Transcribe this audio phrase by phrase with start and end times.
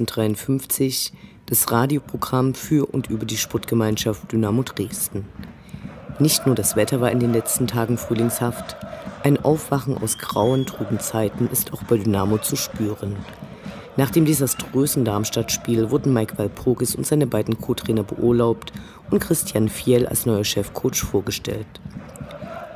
[0.00, 1.12] 1953,
[1.46, 5.26] das Radioprogramm für und über die Sportgemeinschaft Dynamo Dresden.
[6.18, 8.76] Nicht nur das Wetter war in den letzten Tagen frühlingshaft,
[9.22, 13.16] ein Aufwachen aus grauen, trüben Zeiten ist auch bei Dynamo zu spüren.
[13.96, 18.72] Nach dem desaströsen Darmstadt-Spiel wurden Mike Walpurgis und seine beiden Co-Trainer beurlaubt
[19.10, 21.66] und Christian Fiel als neuer Chefcoach vorgestellt.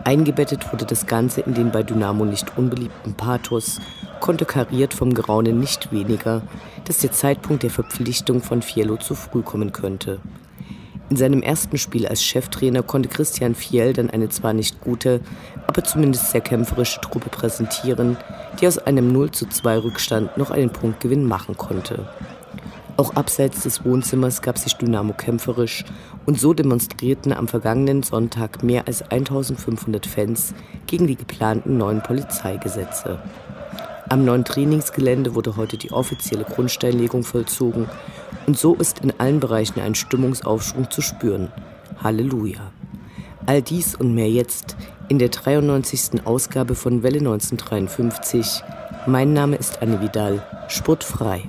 [0.04, 3.80] Eingebettet wurde das Ganze in den bei Dynamo nicht unbeliebten Pathos
[4.20, 6.42] konterkariert vom Geraunen nicht weniger,
[6.84, 10.20] dass der Zeitpunkt der Verpflichtung von Fiello zu früh kommen könnte.
[11.10, 15.20] In seinem ersten Spiel als Cheftrainer konnte Christian Fiel dann eine zwar nicht gute,
[15.66, 18.16] aber zumindest sehr kämpferische Truppe präsentieren,
[18.60, 22.06] die aus einem 0 zu 2 Rückstand noch einen Punktgewinn machen konnte.
[22.96, 25.84] Auch abseits des Wohnzimmers gab sich Dynamo kämpferisch
[26.26, 30.54] und so demonstrierten am vergangenen Sonntag mehr als 1500 Fans
[30.86, 33.18] gegen die geplanten neuen Polizeigesetze.
[34.10, 37.88] Am neuen Trainingsgelände wurde heute die offizielle Grundsteinlegung vollzogen
[38.48, 41.52] und so ist in allen Bereichen ein Stimmungsaufschwung zu spüren.
[42.02, 42.72] Halleluja.
[43.46, 44.76] All dies und mehr jetzt
[45.08, 46.26] in der 93.
[46.26, 48.64] Ausgabe von Welle 1953.
[49.06, 51.48] Mein Name ist Anne Vidal, sportfrei.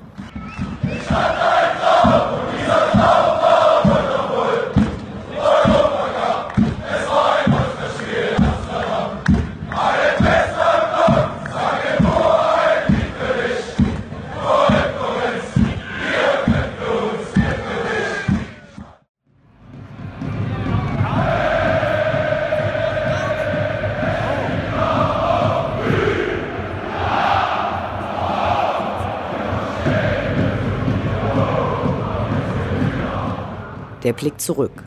[34.04, 34.84] Der Blick zurück.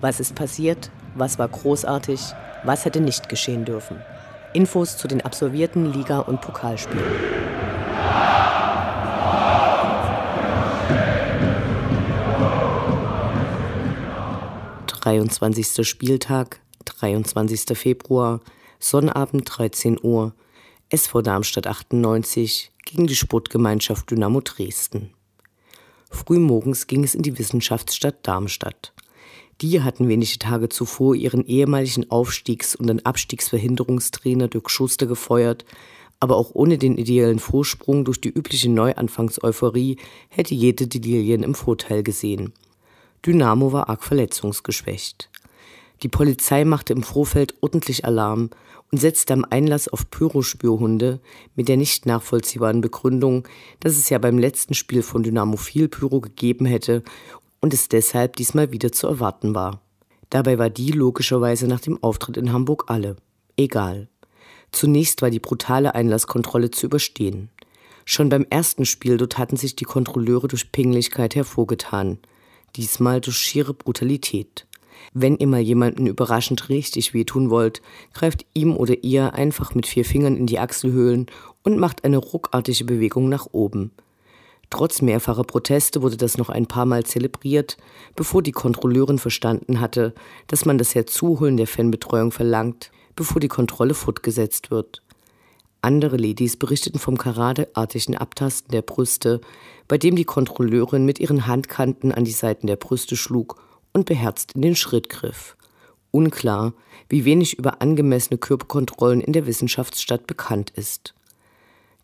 [0.00, 0.90] Was ist passiert?
[1.16, 2.20] Was war großartig?
[2.62, 4.00] Was hätte nicht geschehen dürfen?
[4.52, 7.04] Infos zu den absolvierten Liga- und Pokalspielen.
[14.86, 17.76] Dreiundzwanzigster Spieltag, 23.
[17.76, 18.40] Februar,
[18.78, 20.34] Sonnabend 13 Uhr,
[20.88, 25.12] SV Darmstadt 98 gegen die Sportgemeinschaft Dynamo Dresden.
[26.12, 28.92] Frühmorgens ging es in die Wissenschaftsstadt Darmstadt.
[29.60, 35.64] Die hatten wenige Tage zuvor ihren ehemaligen Aufstiegs- und dann Abstiegsverhinderungstrainer Dirk Schuster gefeuert,
[36.20, 39.96] aber auch ohne den ideellen Vorsprung durch die übliche Neuanfangseuphorie
[40.28, 42.52] hätte jede die Lilien im Vorteil gesehen.
[43.24, 45.30] Dynamo war arg verletzungsgeschwächt.
[46.02, 48.50] Die Polizei machte im Vorfeld ordentlich Alarm
[48.92, 51.20] und setzte am Einlass auf Pyrospürhunde
[51.56, 53.48] mit der nicht nachvollziehbaren Begründung,
[53.80, 57.02] dass es ja beim letzten Spiel von Dynamo viel Pyro gegeben hätte
[57.60, 59.80] und es deshalb diesmal wieder zu erwarten war.
[60.28, 63.16] Dabei war die logischerweise nach dem Auftritt in Hamburg alle.
[63.56, 64.08] Egal.
[64.72, 67.50] Zunächst war die brutale Einlasskontrolle zu überstehen.
[68.04, 72.18] Schon beim ersten Spiel dort hatten sich die Kontrolleure durch Pinglichkeit hervorgetan.
[72.76, 74.66] Diesmal durch schiere Brutalität.
[75.14, 77.82] Wenn ihr mal jemanden überraschend richtig wehtun wollt,
[78.14, 81.26] greift ihm oder ihr einfach mit vier Fingern in die Achselhöhlen
[81.62, 83.92] und macht eine ruckartige Bewegung nach oben.
[84.70, 87.76] Trotz mehrfacher Proteste wurde das noch ein paar Mal zelebriert,
[88.16, 90.14] bevor die Kontrolleurin verstanden hatte,
[90.46, 95.02] dass man das Herzuholen der Fanbetreuung verlangt, bevor die Kontrolle fortgesetzt wird.
[95.82, 99.40] Andere Ladies berichteten vom karateartigen Abtasten der Brüste,
[99.88, 103.60] bei dem die Kontrolleurin mit ihren Handkanten an die Seiten der Brüste schlug
[103.92, 105.56] und beherzt in den Schritt griff.
[106.10, 106.74] Unklar,
[107.08, 111.14] wie wenig über angemessene Körperkontrollen in der Wissenschaftsstadt bekannt ist.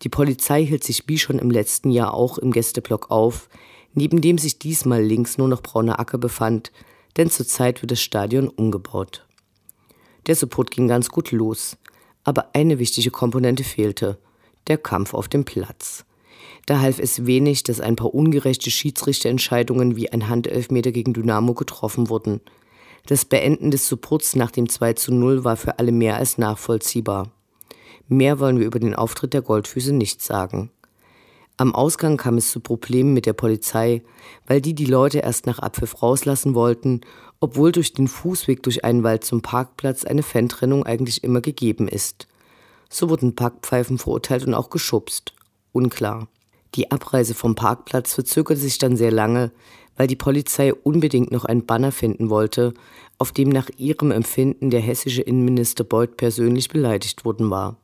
[0.03, 3.49] Die Polizei hielt sich wie schon im letzten Jahr auch im Gästeblock auf,
[3.95, 6.73] neben dem sich diesmal links nur noch brauner Acker befand,
[7.17, 9.27] denn zurzeit wird das Stadion umgebaut.
[10.27, 11.77] Der Support ging ganz gut los,
[12.23, 14.19] aber eine wichtige Komponente fehlte,
[14.67, 16.05] der Kampf auf dem Platz.
[16.67, 22.09] Da half es wenig, dass ein paar ungerechte Schiedsrichterentscheidungen wie ein Handelfmeter gegen Dynamo getroffen
[22.09, 22.41] wurden.
[23.07, 27.31] Das Beenden des Supports nach dem 2 zu 0 war für alle mehr als nachvollziehbar.
[28.09, 30.71] Mehr wollen wir über den Auftritt der Goldfüße nicht sagen.
[31.57, 34.03] Am Ausgang kam es zu Problemen mit der Polizei,
[34.47, 37.01] weil die die Leute erst nach Abpfiff rauslassen wollten,
[37.41, 42.29] obwohl durch den Fußweg durch einen Wald zum Parkplatz eine Fantrennung eigentlich immer gegeben ist.
[42.89, 45.35] So wurden Parkpfeifen verurteilt und auch geschubst.
[45.79, 46.27] Unklar.
[46.75, 49.53] Die Abreise vom Parkplatz verzögerte sich dann sehr lange,
[49.97, 52.75] weil die Polizei unbedingt noch einen Banner finden wollte,
[53.17, 57.77] auf dem nach ihrem Empfinden der hessische Innenminister Beuth persönlich beleidigt worden war.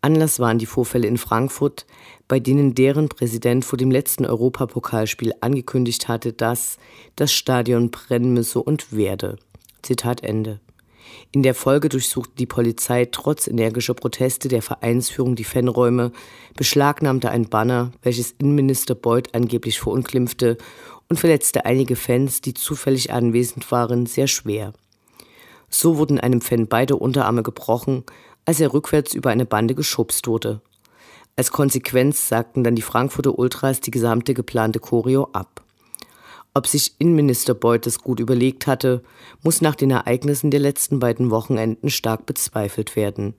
[0.00, 1.84] Anlass waren die Vorfälle in Frankfurt,
[2.26, 6.78] bei denen deren Präsident vor dem letzten Europapokalspiel angekündigt hatte, dass
[7.16, 9.36] das Stadion brennen müsse und werde.
[9.82, 10.58] Zitat Ende.
[11.32, 16.12] In der Folge durchsuchte die Polizei trotz energischer Proteste der Vereinsführung die Fanräume,
[16.56, 20.58] beschlagnahmte ein Banner, welches Innenminister Beuth angeblich verunglimpfte
[21.08, 24.72] und verletzte einige Fans, die zufällig anwesend waren, sehr schwer.
[25.68, 28.04] So wurden einem Fan beide Unterarme gebrochen,
[28.44, 30.60] als er rückwärts über eine Bande geschubst wurde.
[31.36, 35.62] Als Konsequenz sagten dann die Frankfurter Ultras die gesamte geplante Choreo ab.
[36.52, 39.02] Ob sich Innenminister Beuth es gut überlegt hatte,
[39.42, 43.34] muss nach den Ereignissen der letzten beiden Wochenenden stark bezweifelt werden.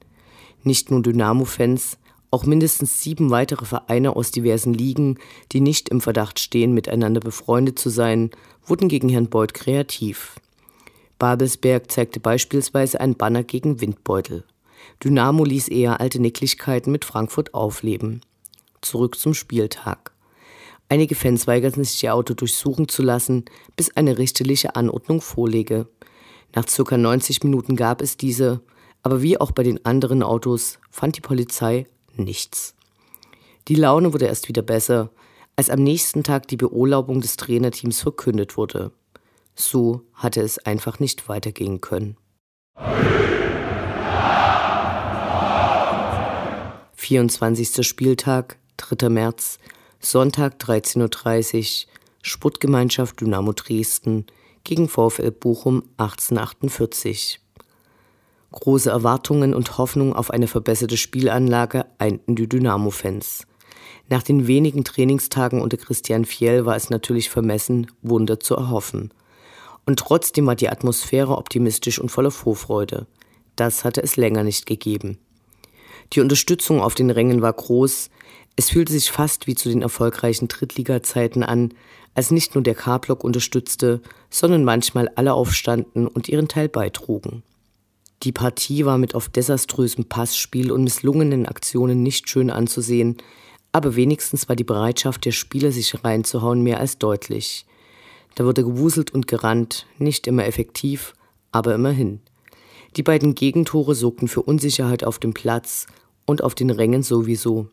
[0.63, 1.97] Nicht nur Dynamo-Fans,
[2.29, 5.17] auch mindestens sieben weitere Vereine aus diversen Ligen,
[5.51, 8.31] die nicht im Verdacht stehen, miteinander befreundet zu sein,
[8.65, 10.35] wurden gegen Herrn Beuth kreativ.
[11.19, 14.45] Babelsberg zeigte beispielsweise ein Banner gegen Windbeutel.
[15.03, 18.21] Dynamo ließ eher alte Nicklichkeiten mit Frankfurt aufleben.
[18.79, 20.10] Zurück zum Spieltag.
[20.91, 23.45] Einige Fans weigerten sich, ihr Auto durchsuchen zu lassen,
[23.77, 25.87] bis eine richterliche Anordnung vorlege.
[26.53, 28.59] Nach circa 90 Minuten gab es diese,
[29.01, 32.75] aber wie auch bei den anderen Autos fand die Polizei nichts.
[33.69, 35.11] Die Laune wurde erst wieder besser,
[35.55, 38.91] als am nächsten Tag die Beurlaubung des Trainerteams verkündet wurde.
[39.55, 42.17] So hatte es einfach nicht weitergehen können.
[46.95, 47.87] 24.
[47.87, 49.07] Spieltag, 3.
[49.07, 49.57] März,
[50.03, 51.91] Sonntag 13.30 Uhr,
[52.23, 54.25] Sportgemeinschaft Dynamo Dresden
[54.63, 57.39] gegen VfL Bochum 1848.
[58.51, 63.45] Große Erwartungen und Hoffnung auf eine verbesserte Spielanlage einten die Dynamo-Fans.
[64.09, 69.13] Nach den wenigen Trainingstagen unter Christian Fiel war es natürlich vermessen, Wunder zu erhoffen.
[69.85, 73.05] Und trotzdem war die Atmosphäre optimistisch und voller Vorfreude.
[73.55, 75.19] Das hatte es länger nicht gegeben.
[76.13, 78.09] Die Unterstützung auf den Rängen war groß.
[78.55, 81.73] Es fühlte sich fast wie zu den erfolgreichen Drittliga-Zeiten an,
[82.13, 87.43] als nicht nur der K-Block unterstützte, sondern manchmal alle aufstanden und ihren Teil beitrugen.
[88.23, 93.17] Die Partie war mit oft desaströsem Passspiel und misslungenen Aktionen nicht schön anzusehen,
[93.71, 97.65] aber wenigstens war die Bereitschaft der Spieler, sich reinzuhauen, mehr als deutlich.
[98.35, 101.13] Da wurde gewuselt und gerannt, nicht immer effektiv,
[101.51, 102.19] aber immerhin.
[102.97, 105.87] Die beiden Gegentore sorgten für Unsicherheit auf dem Platz
[106.25, 107.69] und auf den Rängen sowieso.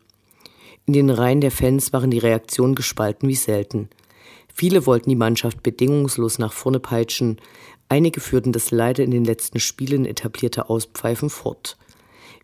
[0.89, 3.89] In den Reihen der Fans waren die Reaktionen gespalten wie selten.
[4.51, 7.39] Viele wollten die Mannschaft bedingungslos nach vorne peitschen,
[7.89, 11.77] Einige führten das leider in den letzten Spielen etablierte Auspfeifen fort.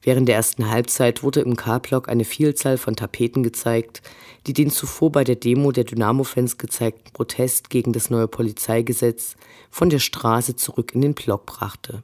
[0.03, 4.03] Während der ersten Halbzeit wurde im K-Block eine Vielzahl von Tapeten gezeigt,
[4.45, 9.37] die den zuvor bei der Demo der Dynamo-Fans gezeigten Protest gegen das neue Polizeigesetz
[9.71, 12.03] von der Straße zurück in den Block brachte.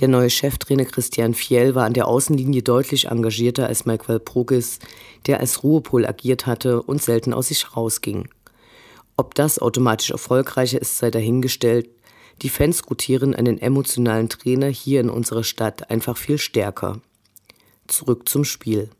[0.00, 4.78] Der neue Cheftrainer Christian Fiel war an der Außenlinie deutlich engagierter als Mike Walpurgis,
[5.26, 8.28] der als Ruhepol agiert hatte und selten aus sich rausging.
[9.16, 11.88] Ob das automatisch erfolgreicher ist, sei dahingestellt,
[12.40, 17.00] die Fans gutieren einen emotionalen Trainer hier in unserer Stadt einfach viel stärker.
[17.86, 18.90] Zurück zum Spiel.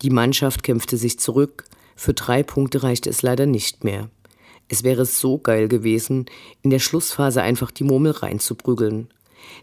[0.00, 1.64] Die Mannschaft kämpfte sich zurück,
[1.94, 4.08] für drei Punkte reichte es leider nicht mehr.
[4.68, 6.26] Es wäre so geil gewesen,
[6.62, 9.08] in der Schlussphase einfach die Murmel reinzuprügeln.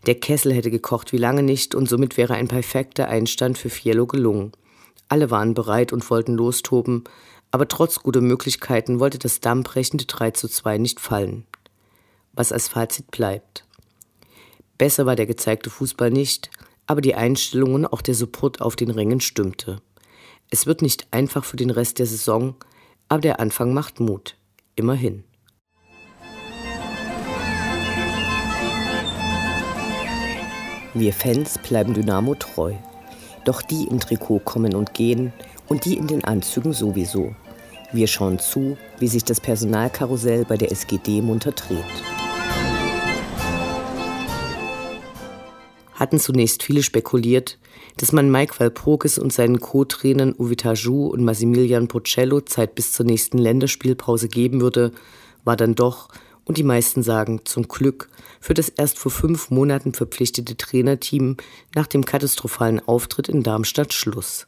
[0.05, 4.07] Der Kessel hätte gekocht wie lange nicht und somit wäre ein perfekter Einstand für Fiello
[4.07, 4.51] gelungen.
[5.07, 7.03] Alle waren bereit und wollten lostoben,
[7.51, 11.45] aber trotz guter Möglichkeiten wollte das dammbrechende 3 zu 2 nicht fallen
[12.39, 13.65] was als Fazit bleibt.
[14.77, 16.49] Besser war der gezeigte Fußball nicht,
[16.87, 19.81] aber die Einstellung und auch der Support auf den Rängen stimmte.
[20.49, 22.55] Es wird nicht einfach für den Rest der Saison,
[23.09, 24.37] aber der Anfang macht Mut.
[24.75, 25.25] Immerhin.
[30.99, 32.73] Wir Fans bleiben Dynamo treu.
[33.45, 35.31] Doch die im Trikot kommen und gehen
[35.69, 37.33] und die in den Anzügen sowieso.
[37.93, 41.85] Wir schauen zu, wie sich das Personalkarussell bei der SGD munter dreht.
[45.93, 47.59] hatten zunächst viele spekuliert,
[47.97, 53.05] dass man Mike Walpurgis und seinen Co-Trainern Uvita Ju und Massimilian Pocello Zeit bis zur
[53.05, 54.93] nächsten Länderspielpause geben würde,
[55.43, 56.07] war dann doch,
[56.49, 58.09] und die meisten sagen zum Glück,
[58.41, 61.37] für das erst vor fünf Monaten verpflichtete Trainerteam
[61.75, 64.47] nach dem katastrophalen Auftritt in Darmstadt Schluss.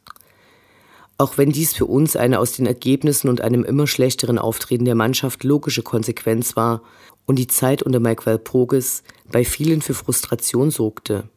[1.16, 4.96] Auch wenn dies für uns eine aus den Ergebnissen und einem immer schlechteren Auftreten der
[4.96, 6.82] Mannschaft logische Konsequenz war
[7.24, 11.28] und die Zeit unter Mike Walpurgis bei vielen für Frustration sorgte.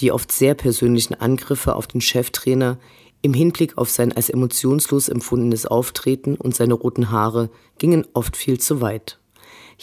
[0.00, 2.78] Die oft sehr persönlichen Angriffe auf den Cheftrainer
[3.22, 7.48] im Hinblick auf sein als emotionslos empfundenes Auftreten und seine roten Haare
[7.78, 9.20] gingen oft viel zu weit.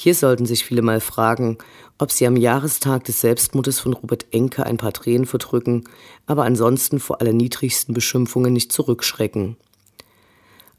[0.03, 1.59] Hier sollten sich viele mal fragen,
[1.99, 5.83] ob sie am Jahrestag des Selbstmordes von Robert Enke ein paar Tränen verdrücken,
[6.25, 9.57] aber ansonsten vor allerniedrigsten Beschimpfungen nicht zurückschrecken.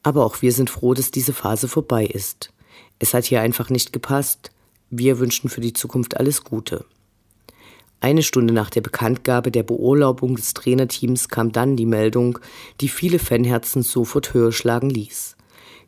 [0.02, 2.52] Aber auch wir sind froh, dass diese Phase vorbei ist.
[2.98, 4.50] Es hat hier einfach nicht gepasst.
[4.90, 6.84] Wir wünschen für die Zukunft alles Gute.
[8.00, 12.40] Eine Stunde nach der Bekanntgabe der Beurlaubung des Trainerteams kam dann die Meldung,
[12.80, 15.36] die viele Fanherzen sofort höher schlagen ließ.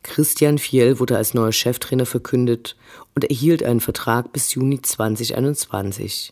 [0.05, 2.77] Christian Fiel wurde als neuer Cheftrainer verkündet
[3.15, 6.31] und erhielt einen Vertrag bis Juni 2021.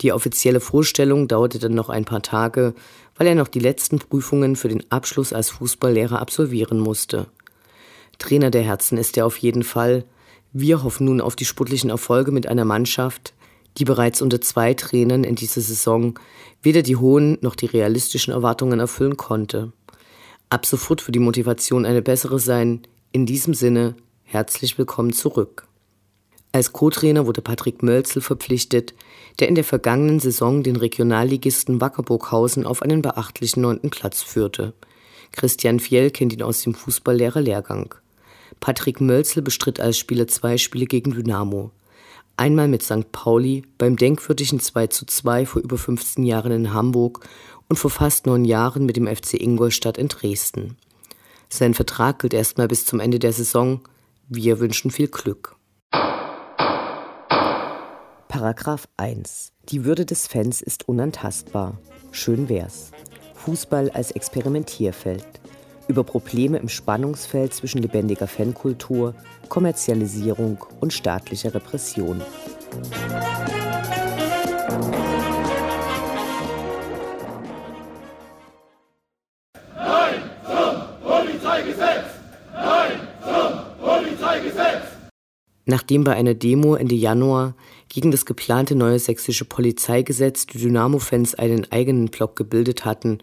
[0.00, 2.74] Die offizielle Vorstellung dauerte dann noch ein paar Tage,
[3.16, 7.26] weil er noch die letzten Prüfungen für den Abschluss als Fußballlehrer absolvieren musste.
[8.18, 10.04] Trainer der Herzen ist er auf jeden Fall.
[10.52, 13.34] Wir hoffen nun auf die sportlichen Erfolge mit einer Mannschaft,
[13.78, 16.18] die bereits unter zwei Trainern in dieser Saison
[16.62, 19.72] weder die hohen noch die realistischen Erwartungen erfüllen konnte.
[20.52, 22.82] Ab sofort wird die Motivation eine bessere sein.
[23.12, 25.68] In diesem Sinne, herzlich willkommen zurück.
[26.52, 28.94] Als Co-Trainer wurde Patrick Mölzel verpflichtet,
[29.38, 34.72] der in der vergangenen Saison den Regionalligisten Wackerburghausen auf einen beachtlichen neunten Platz führte.
[35.32, 37.94] Christian Fiel kennt ihn aus dem Fußballlehrer-Lehrgang.
[38.60, 41.70] Patrick Mölzel bestritt als Spieler zwei Spiele gegen Dynamo
[42.36, 43.12] einmal mit St.
[43.12, 47.26] Pauli beim denkwürdigen 2 zu 2 vor über 15 Jahren in Hamburg
[47.68, 50.76] und vor fast neun Jahren mit dem FC Ingolstadt in Dresden.
[51.54, 53.82] Sein Vertrag gilt erstmal bis zum Ende der Saison.
[54.26, 55.56] Wir wünschen viel Glück.
[58.26, 59.52] Paragraph 1.
[59.68, 61.76] Die Würde des Fans ist unantastbar.
[62.10, 62.90] Schön wär's.
[63.34, 65.26] Fußball als Experimentierfeld
[65.88, 69.14] über Probleme im Spannungsfeld zwischen lebendiger Fankultur,
[69.50, 72.22] Kommerzialisierung und staatlicher Repression.
[85.64, 87.54] Nachdem bei einer Demo Ende Januar
[87.88, 93.18] gegen das geplante neue sächsische Polizeigesetz die Dynamo-Fans einen eigenen Block gebildet hatten,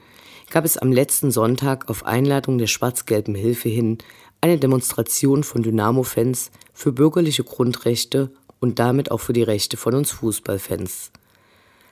[0.49, 3.97] gab es am letzten Sonntag auf Einladung der schwarz-gelben Hilfe hin
[4.41, 8.31] eine Demonstration von Dynamo-Fans für bürgerliche Grundrechte
[8.61, 11.11] und damit auch für die Rechte von uns Fußballfans.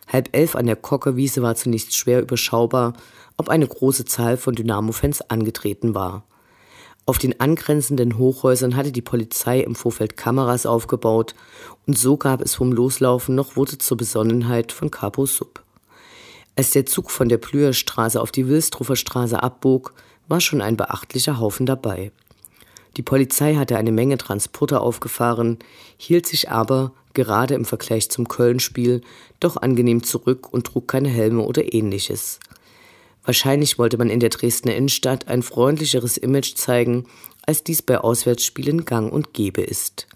[0.07, 2.93] Halb elf an der Kockerwiese war zunächst schwer überschaubar,
[3.35, 6.23] ob eine große Zahl von Dynamo-Fans angetreten war.
[7.09, 11.35] Auf den angrenzenden Hochhäusern hatte die Polizei im Vorfeld Kameras aufgebaut
[11.85, 15.63] und so gab es vom Loslaufen noch Worte zur Besonnenheit von Capo Sub.
[16.57, 19.93] Als der Zug von der Plüherstraße auf die Wilstrofer Straße abbog,
[20.27, 22.11] war schon ein beachtlicher Haufen dabei.
[22.97, 25.59] Die Polizei hatte eine Menge Transporter aufgefahren,
[25.95, 28.99] hielt sich aber, gerade im Vergleich zum Köln-Spiel,
[29.39, 32.41] doch angenehm zurück und trug keine Helme oder ähnliches.
[33.27, 37.03] Wahrscheinlich wollte man in der Dresdner Innenstadt ein freundlicheres Image zeigen,
[37.45, 40.07] als dies bei Auswärtsspielen gang und gäbe ist.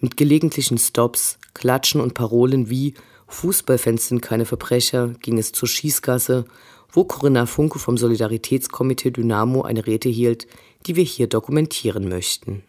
[0.00, 2.92] Mit gelegentlichen Stops, Klatschen und Parolen wie
[3.26, 6.44] Fußballfans sind keine Verbrecher ging es zur Schießgasse,
[6.92, 10.46] wo Corinna Funke vom Solidaritätskomitee Dynamo eine Rede hielt,
[10.86, 12.64] die wir hier dokumentieren möchten.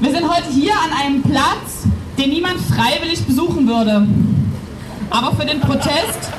[0.00, 1.86] Wir sind heute hier an einem Platz,
[2.18, 4.06] den niemand freiwillig besuchen würde.
[5.08, 6.30] Aber für den Protest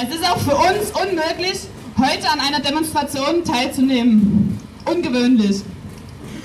[0.00, 1.58] Es ist auch für uns unmöglich,
[1.98, 4.56] heute an einer Demonstration teilzunehmen.
[4.84, 5.62] Ungewöhnlich.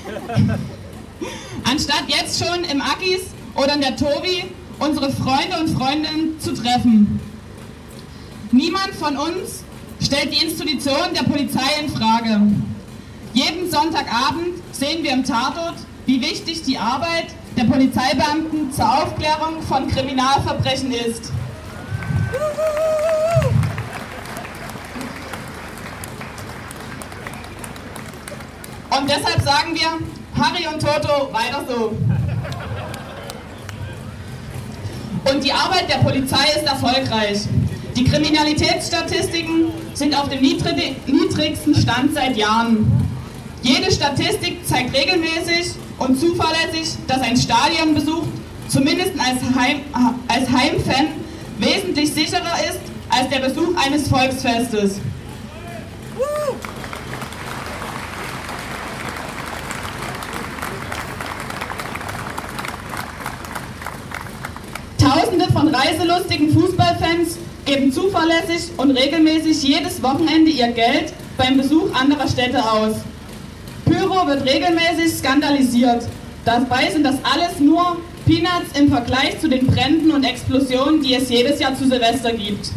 [1.64, 3.20] Anstatt jetzt schon im Akis
[3.54, 4.46] oder in der Tobi
[4.80, 7.20] unsere Freunde und Freundinnen zu treffen.
[8.50, 9.62] Niemand von uns
[10.00, 12.40] stellt die Institution der Polizei in Frage.
[13.34, 19.86] Jeden Sonntagabend sehen wir im Tatort, wie wichtig die Arbeit der Polizeibeamten zur Aufklärung von
[19.86, 21.30] Kriminalverbrechen ist.
[28.96, 29.98] Und deshalb sagen wir,
[30.40, 31.96] Harry und Toto, weiter so.
[35.30, 37.40] Und die Arbeit der Polizei ist erfolgreich.
[37.96, 42.90] Die Kriminalitätsstatistiken sind auf dem niedrigsten Stand seit Jahren.
[43.62, 48.24] Jede Statistik zeigt regelmäßig und zuverlässig, dass ein Stadionbesuch
[48.68, 49.80] zumindest als, Heim,
[50.28, 51.06] als Heimfan
[51.58, 55.00] wesentlich sicherer ist als der Besuch eines Volksfestes.
[65.84, 72.96] Reiselustigen Fußballfans geben zuverlässig und regelmäßig jedes Wochenende ihr Geld beim Besuch anderer Städte aus.
[73.84, 76.06] Pyro wird regelmäßig skandalisiert.
[76.44, 81.28] Dabei sind das alles nur Peanuts im Vergleich zu den Bränden und Explosionen, die es
[81.28, 82.70] jedes Jahr zu Silvester gibt.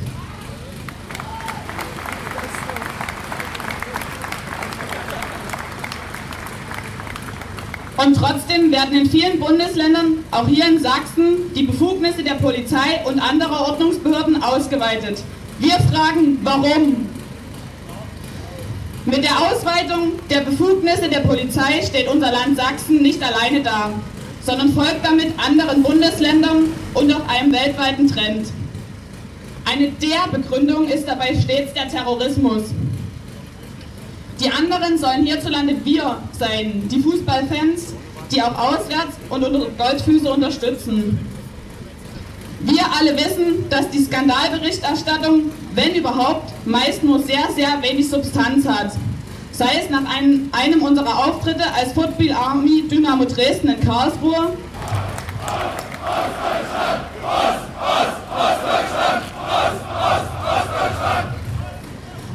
[7.98, 13.20] Und trotzdem werden in vielen Bundesländern, auch hier in Sachsen, die Befugnisse der Polizei und
[13.20, 15.18] anderer Ordnungsbehörden ausgeweitet.
[15.58, 17.08] Wir fragen, warum?
[19.06, 23.90] Mit der Ausweitung der Befugnisse der Polizei steht unser Land Sachsen nicht alleine da,
[24.46, 28.48] sondern folgt damit anderen Bundesländern und auch einem weltweiten Trend.
[29.66, 32.64] Eine der Begründungen ist dabei stets der Terrorismus.
[34.40, 37.94] Die anderen sollen hierzulande wir sein, die Fußballfans,
[38.32, 41.20] die auch auswärts und unsere Goldfüße unterstützen.
[42.62, 48.94] Wir alle wissen, dass die Skandalberichterstattung, wenn überhaupt, meist nur sehr, sehr wenig Substanz hat.
[49.52, 54.54] Sei es nach einem, einem unserer Auftritte als Football Army Dynamo Dresden in Karlsruhe.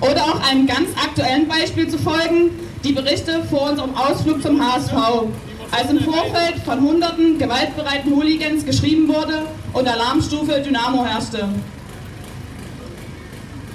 [0.03, 2.51] Oder auch einem ganz aktuellen Beispiel zu folgen,
[2.83, 4.93] die Berichte vor unserem Ausflug zum HSV,
[5.71, 11.49] als im Vorfeld von hunderten gewaltbereiten Hooligans geschrieben wurde und Alarmstufe Dynamo herrschte.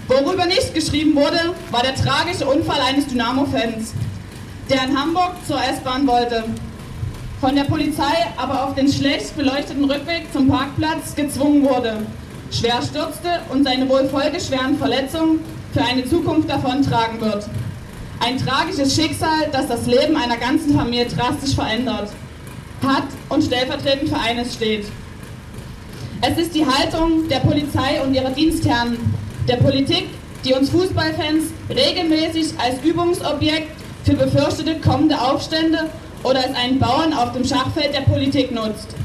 [0.10, 1.40] Worüber nicht geschrieben wurde,
[1.72, 3.94] war der tragische Unfall eines Dynamo-Fans,
[4.70, 6.44] der in Hamburg zur S-Bahn wollte,
[7.40, 12.06] von der Polizei aber auf den schlecht beleuchteten Rückweg zum Parkplatz gezwungen wurde,
[12.52, 15.40] schwer stürzte und seine wohl folgeschweren Verletzungen
[15.78, 17.48] für eine Zukunft davontragen wird.
[18.20, 22.10] Ein tragisches Schicksal, das das Leben einer ganzen Familie drastisch verändert,
[22.84, 24.88] hat und stellvertretend für eines steht.
[26.22, 28.98] Es ist die Haltung der Polizei und ihrer Dienstherren,
[29.48, 30.08] der Politik,
[30.44, 33.70] die uns Fußballfans regelmäßig als Übungsobjekt
[34.04, 35.92] für befürchtete kommende Aufstände
[36.24, 38.96] oder als einen Bauern auf dem Schachfeld der Politik nutzt.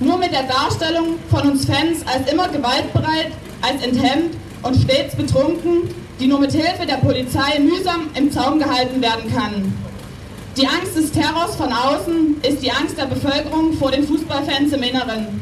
[0.00, 4.34] Nur mit der Darstellung von uns Fans als immer gewaltbereit, als enthemmt
[4.66, 5.82] und stets betrunken,
[6.18, 9.72] die nur mit Hilfe der Polizei mühsam im Zaum gehalten werden kann.
[10.56, 14.82] Die Angst des Terrors von außen ist die Angst der Bevölkerung vor den Fußballfans im
[14.82, 15.40] Inneren.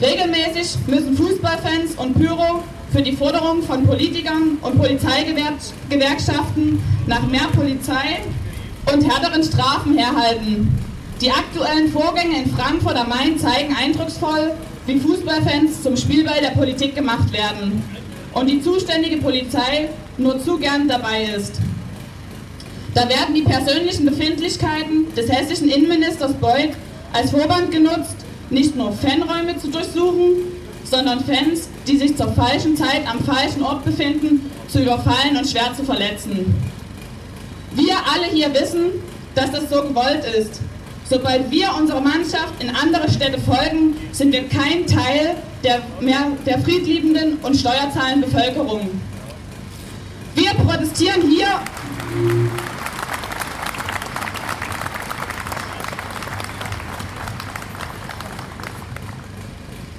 [0.00, 8.20] Regelmäßig müssen Fußballfans und Pyro für die Forderung von Politikern und Polizeigewerkschaften nach mehr Polizei
[8.92, 10.68] und härteren Strafen herhalten.
[11.20, 14.52] Die aktuellen Vorgänge in Frankfurt am Main zeigen eindrucksvoll,
[14.86, 17.82] wie Fußballfans zum Spielball der Politik gemacht werden
[18.34, 21.60] und die zuständige Polizei nur zu gern dabei ist.
[22.94, 26.74] Da werden die persönlichen Befindlichkeiten des hessischen Innenministers Beuth
[27.12, 28.16] als Vorwand genutzt,
[28.50, 30.32] nicht nur Fanräume zu durchsuchen,
[30.84, 35.72] sondern Fans, die sich zur falschen Zeit am falschen Ort befinden, zu überfallen und schwer
[35.74, 36.54] zu verletzen.
[37.74, 38.86] Wir alle hier wissen,
[39.34, 40.60] dass das so gewollt ist
[41.12, 46.58] Sobald wir unserer Mannschaft in andere Städte folgen, sind wir kein Teil der, mehr, der
[46.60, 48.88] friedliebenden und steuerzahlenden Bevölkerung.
[50.34, 51.48] Wir protestieren hier.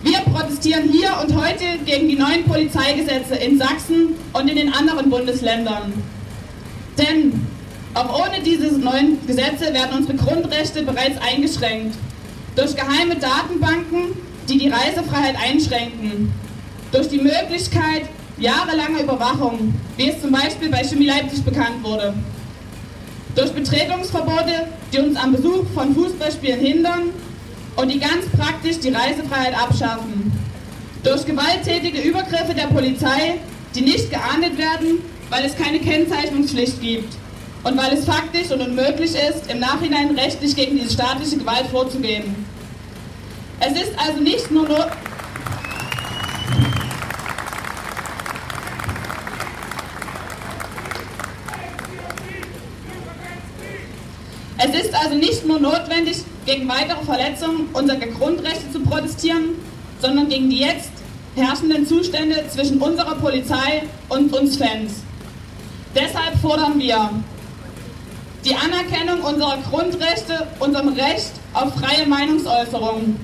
[0.01, 5.11] Wir protestieren hier und heute gegen die neuen Polizeigesetze in Sachsen und in den anderen
[5.11, 5.93] Bundesländern.
[6.97, 7.45] Denn
[7.93, 11.95] auch ohne diese neuen Gesetze werden unsere Grundrechte bereits eingeschränkt.
[12.55, 14.15] Durch geheime Datenbanken,
[14.49, 16.33] die die Reisefreiheit einschränken.
[16.91, 18.03] Durch die Möglichkeit
[18.37, 22.13] jahrelanger Überwachung, wie es zum Beispiel bei Chemie Leipzig bekannt wurde.
[23.35, 27.01] Durch Betretungsverbote, die uns am Besuch von Fußballspielen hindern
[27.75, 30.31] und die ganz praktisch die Reisefreiheit abschaffen.
[31.03, 33.35] Durch gewalttätige Übergriffe der Polizei,
[33.75, 37.17] die nicht geahndet werden, weil es keine Kennzeichnungspflicht gibt
[37.63, 42.45] und weil es faktisch und unmöglich ist, im Nachhinein rechtlich gegen diese staatliche Gewalt vorzugehen.
[43.59, 44.87] Es ist also nicht nur not
[54.65, 59.55] Es ist also nicht nur notwendig, gegen weitere Verletzungen unserer Grundrechte zu protestieren,
[59.99, 60.91] sondern gegen die jetzt
[61.35, 65.01] herrschenden Zustände zwischen unserer Polizei und uns Fans.
[65.93, 67.09] Deshalb fordern wir
[68.45, 73.15] die Anerkennung unserer Grundrechte, unserem Recht auf freie Meinungsäußerung.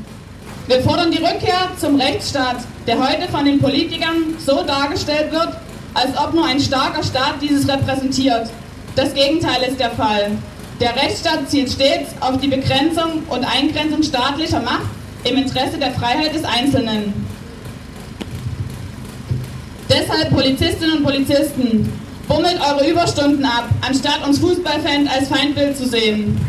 [0.68, 5.50] Wir fordern die Rückkehr zum Rechtsstaat, der heute von den Politikern so dargestellt wird,
[5.94, 8.50] als ob nur ein starker Staat dieses repräsentiert.
[8.96, 10.32] Das Gegenteil ist der Fall.
[10.80, 14.88] Der Rechtsstaat zielt stets auf die Begrenzung und Eingrenzung staatlicher Macht
[15.26, 17.14] im Interesse der Freiheit des Einzelnen.
[19.90, 21.99] Deshalb Polizistinnen und Polizisten,
[22.30, 26.40] bummelt eure Überstunden ab, anstatt uns Fußballfans als Feindbild zu sehen.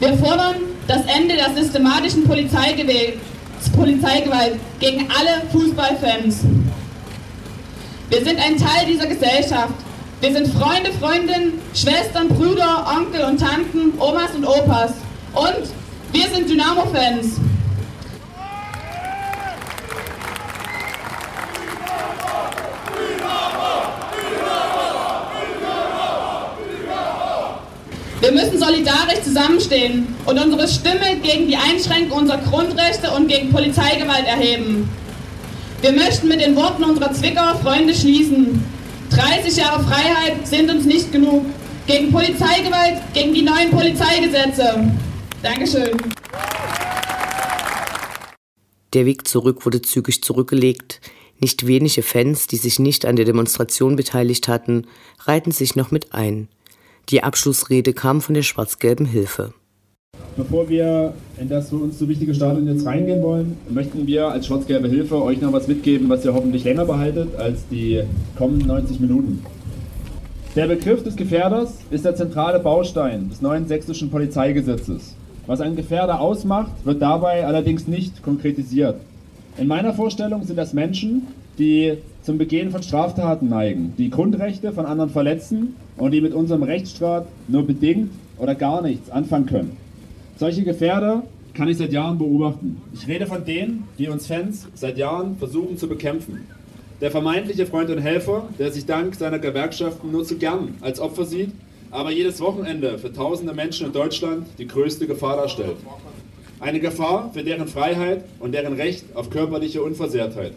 [0.00, 0.56] Wir fordern
[0.88, 3.18] das Ende der systematischen Polizeigewalt
[4.80, 6.40] gegen alle Fußballfans.
[8.08, 9.74] Wir sind ein Teil dieser Gesellschaft.
[10.20, 14.92] Wir sind Freunde, Freundinnen, Schwestern, Brüder, Onkel und Tanten, Omas und Opas.
[15.34, 15.68] Und
[16.12, 17.38] wir sind Dynamo-Fans.
[28.26, 34.26] Wir müssen solidarisch zusammenstehen und unsere Stimme gegen die Einschränkung unserer Grundrechte und gegen Polizeigewalt
[34.26, 34.88] erheben.
[35.80, 38.64] Wir möchten mit den Worten unserer Zwickauer Freunde schließen.
[39.10, 41.46] 30 Jahre Freiheit sind uns nicht genug.
[41.86, 44.90] Gegen Polizeigewalt, gegen die neuen Polizeigesetze.
[45.44, 45.96] Dankeschön.
[48.92, 51.00] Der Weg zurück wurde zügig zurückgelegt.
[51.38, 54.88] Nicht wenige Fans, die sich nicht an der Demonstration beteiligt hatten,
[55.20, 56.48] reihten sich noch mit ein.
[57.08, 59.52] Die Abschlussrede kam von der schwarz-gelben Hilfe.
[60.36, 64.48] Bevor wir in das für uns so wichtige Stadion jetzt reingehen wollen, möchten wir als
[64.48, 68.02] schwarz-gelbe Hilfe euch noch was mitgeben, was ihr hoffentlich länger behaltet als die
[68.36, 69.44] kommenden 90 Minuten.
[70.56, 75.14] Der Begriff des Gefährders ist der zentrale Baustein des neuen sächsischen Polizeigesetzes.
[75.46, 78.96] Was einen Gefährder ausmacht, wird dabei allerdings nicht konkretisiert.
[79.58, 84.84] In meiner Vorstellung sind das Menschen, die zum Begehen von Straftaten neigen, die Grundrechte von
[84.84, 89.76] anderen verletzen und die mit unserem Rechtsstaat nur bedingt oder gar nichts anfangen können.
[90.36, 91.22] Solche Gefährder
[91.54, 92.82] kann ich seit Jahren beobachten.
[92.92, 96.48] Ich rede von denen, die uns Fans seit Jahren versuchen zu bekämpfen.
[97.00, 101.26] Der vermeintliche Freund und Helfer, der sich dank seiner Gewerkschaften nur zu gern als Opfer
[101.26, 101.52] sieht,
[101.92, 105.76] aber jedes Wochenende für tausende Menschen in Deutschland die größte Gefahr darstellt.
[106.58, 110.54] Eine Gefahr für deren Freiheit und deren Recht auf körperliche Unversehrtheit.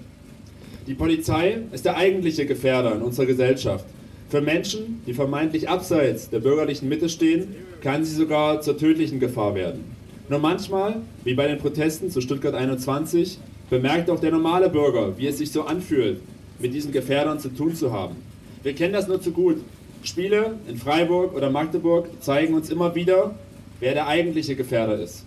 [0.90, 3.86] Die Polizei ist der eigentliche Gefährder in unserer Gesellschaft.
[4.28, 7.50] Für Menschen, die vermeintlich abseits der bürgerlichen Mitte stehen,
[7.82, 9.84] kann sie sogar zur tödlichen Gefahr werden.
[10.30, 13.38] Nur manchmal, wie bei den Protesten zu Stuttgart 21,
[13.70, 16.22] bemerkt auch der normale Bürger, wie es sich so anfühlt,
[16.58, 18.16] mit diesen Gefährdern zu tun zu haben.
[18.64, 19.58] Wir kennen das nur zu gut.
[20.02, 23.36] Spiele in Freiburg oder Magdeburg zeigen uns immer wieder,
[23.80, 25.24] wer der eigentliche Gefährder ist.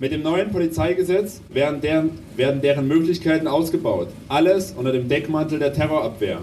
[0.00, 4.08] Mit dem neuen Polizeigesetz werden deren, werden deren Möglichkeiten ausgebaut.
[4.26, 6.40] Alles unter dem Deckmantel der Terrorabwehr.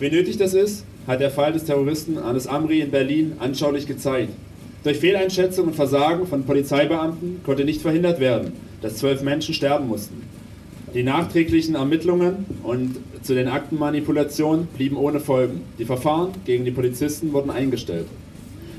[0.00, 4.32] Wie nötig das ist, hat der Fall des Terroristen Anis Amri in Berlin anschaulich gezeigt.
[4.82, 10.22] Durch Fehleinschätzung und Versagen von Polizeibeamten konnte nicht verhindert werden, dass zwölf Menschen sterben mussten.
[10.92, 15.60] Die nachträglichen Ermittlungen und zu den Aktenmanipulationen blieben ohne Folgen.
[15.78, 18.06] Die Verfahren gegen die Polizisten wurden eingestellt.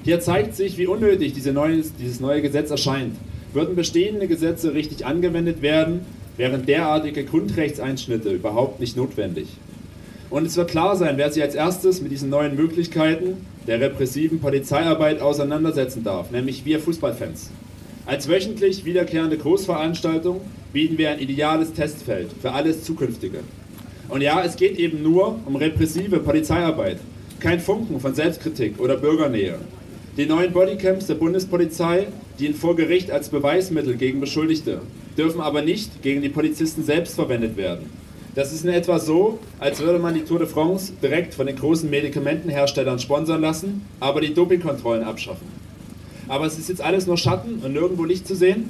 [0.04, 3.16] Hier zeigt sich, wie unnötig diese neue, dieses neue Gesetz erscheint.
[3.54, 6.02] Würden bestehende Gesetze richtig angewendet werden,
[6.38, 9.48] wären derartige Grundrechtseinschnitte überhaupt nicht notwendig.
[10.30, 14.40] Und es wird klar sein, wer sich als erstes mit diesen neuen Möglichkeiten der repressiven
[14.40, 17.52] Polizeiarbeit auseinandersetzen darf, nämlich wir Fußballfans.
[18.06, 23.40] Als wöchentlich wiederkehrende Großveranstaltung bieten wir ein ideales Testfeld für alles Zukünftige.
[24.08, 26.98] Und ja, es geht eben nur um repressive Polizeiarbeit,
[27.40, 29.60] kein Funken von Selbstkritik oder Bürgernähe.
[30.18, 34.82] Die neuen Bodycams der Bundespolizei dienen vor Gericht als Beweismittel gegen Beschuldigte,
[35.18, 37.90] dürfen aber nicht gegen die Polizisten selbst verwendet werden.
[38.36, 41.56] Das ist in etwa so, als würde man die Tour de France direkt von den
[41.56, 45.48] großen Medikamentenherstellern sponsern lassen, aber die Dopingkontrollen abschaffen.
[46.28, 48.70] Aber es ist jetzt alles nur Schatten und nirgendwo Licht zu sehen?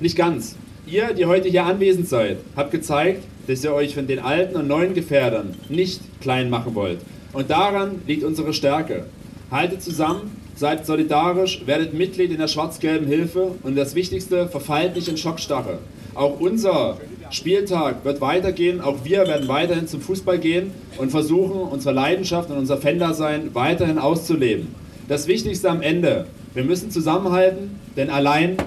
[0.00, 0.56] Nicht ganz.
[0.88, 4.66] Ihr, die heute hier anwesend seid, habt gezeigt, dass ihr euch von den alten und
[4.66, 6.98] neuen Gefährdern nicht klein machen wollt.
[7.32, 9.04] Und daran liegt unsere Stärke.
[9.52, 15.08] Haltet zusammen, seid solidarisch, werdet Mitglied in der schwarz-gelben Hilfe und das Wichtigste, verfallt nicht
[15.08, 15.78] in Schockstarre.
[16.14, 16.98] Auch unser
[17.30, 22.58] Spieltag wird weitergehen, auch wir werden weiterhin zum Fußball gehen und versuchen, unsere Leidenschaft und
[22.58, 24.74] unser Fan-Dasein weiterhin auszuleben.
[25.08, 28.58] Das Wichtigste am Ende, wir müssen zusammenhalten, denn allein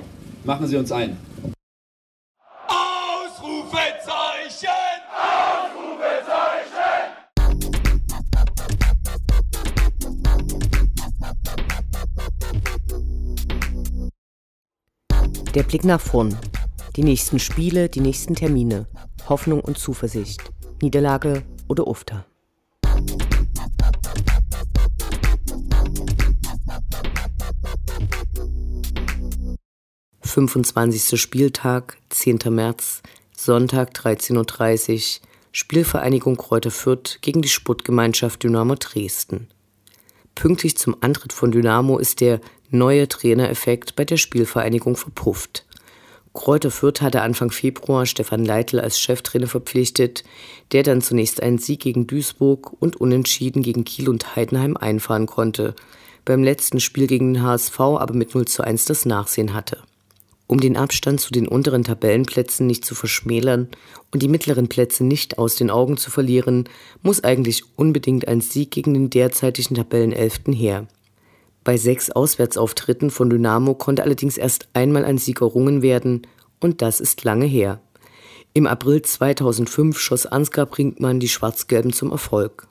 [0.46, 1.18] machen sie uns ein.
[15.54, 16.36] Der Blick nach vorn.
[16.96, 18.88] Die nächsten Spiele, die nächsten Termine.
[19.30, 20.42] Hoffnung und Zuversicht.
[20.82, 22.26] Niederlage oder Ufter.
[30.22, 32.40] Fünfundzwanzigster Spieltag, 10.
[32.50, 33.04] März,
[33.38, 39.50] Sonntag 13.30 Uhr, Spielvereinigung Kräuter Fürth gegen die Sportgemeinschaft Dynamo Dresden.
[40.34, 42.42] Pünktlich zum Antritt von Dynamo ist der
[42.74, 45.66] Neuer Trainereffekt bei der Spielvereinigung verpufft.
[46.34, 50.24] Kräuter Fürth hatte Anfang Februar Stefan Leitl als Cheftrainer verpflichtet,
[50.72, 55.76] der dann zunächst einen Sieg gegen Duisburg und Unentschieden gegen Kiel und Heidenheim einfahren konnte,
[56.26, 59.78] beim letzten Spiel gegen den HSV aber mit 0 zu 1 das Nachsehen hatte.
[60.48, 63.68] Um den Abstand zu den unteren Tabellenplätzen nicht zu verschmälern
[64.12, 66.68] und die mittleren Plätze nicht aus den Augen zu verlieren,
[67.04, 70.88] muss eigentlich unbedingt ein Sieg gegen den derzeitigen Tabellenelften her.
[71.64, 76.28] Bei sechs Auswärtsauftritten von Dynamo konnte allerdings erst einmal ein Sieg errungen werden,
[76.60, 77.82] und das ist lange her.
[78.54, 82.68] Im April 2005 schoss Ansgar Brinkmann die Schwarz-Gelben zum Erfolg.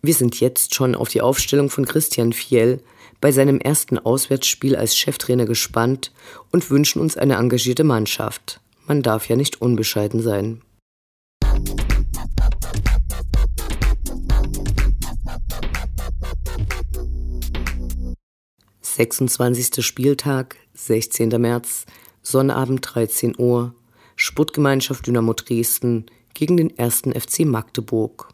[0.00, 2.80] Wir sind jetzt schon auf die Aufstellung von Christian Fiel
[3.20, 6.12] bei seinem ersten Auswärtsspiel als Cheftrainer gespannt
[6.52, 8.60] und wünschen uns eine engagierte Mannschaft.
[8.86, 10.62] Man darf ja nicht unbescheiden sein.
[18.98, 19.86] 26.
[19.86, 21.28] Spieltag, 16.
[21.40, 21.86] März,
[22.20, 23.72] Sonnabend 13 Uhr,
[24.16, 27.02] Sportgemeinschaft Dynamo Dresden gegen den 1.
[27.16, 28.26] FC Magdeburg.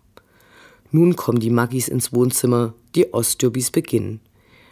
[0.91, 4.21] Nun kommen die Maggis ins Wohnzimmer, die Ostderbys beginnen.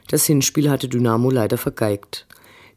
[0.09, 2.27] Das Hinspiel hatte Dynamo leider vergeigt.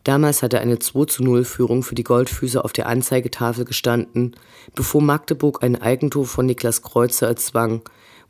[0.03, 4.35] Damals hatte eine 2 zu 0 Führung für die Goldfüße auf der Anzeigetafel gestanden,
[4.75, 7.81] bevor Magdeburg ein Eigentor von Niklas Kreuzer erzwang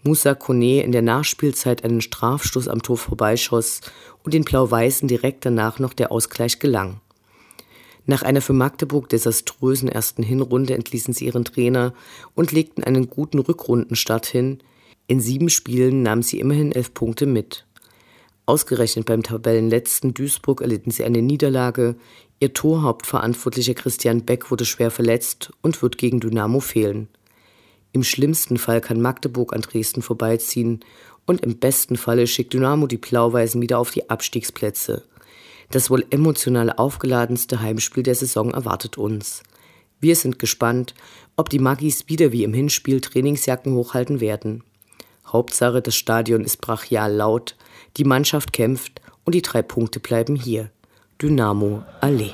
[0.07, 3.81] Musa Kone in der Nachspielzeit einen Strafstoß am Tor vorbeischoss
[4.23, 7.01] und den Blau-Weißen direkt danach noch der Ausgleich gelang.
[8.05, 11.95] Nach einer für Magdeburg desaströsen ersten Hinrunde entließen sie ihren Trainer
[12.35, 14.59] und legten einen guten Rückrundenstart hin.
[15.07, 17.65] In sieben Spielen nahmen sie immerhin elf Punkte mit.
[18.45, 21.95] Ausgerechnet beim Tabellenletzten Duisburg erlitten sie eine Niederlage.
[22.39, 27.07] Ihr Torhauptverantwortlicher Christian Beck wurde schwer verletzt und wird gegen Dynamo fehlen.
[27.95, 30.81] Im schlimmsten Fall kann Magdeburg an Dresden vorbeiziehen
[31.25, 35.05] und im besten Falle schickt Dynamo die Blau-Weißen wieder auf die Abstiegsplätze.
[35.71, 39.43] Das wohl emotional aufgeladenste Heimspiel der Saison erwartet uns.
[40.01, 40.93] Wir sind gespannt,
[41.37, 44.65] ob die Magis wieder wie im Hinspiel Trainingsjacken hochhalten werden.
[45.25, 47.55] Hauptsache, das Stadion ist brachial laut,
[47.95, 50.69] die Mannschaft kämpft und die drei Punkte bleiben hier.
[51.21, 52.33] Dynamo Allee.